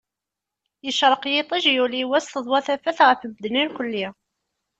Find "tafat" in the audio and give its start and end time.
2.65-2.99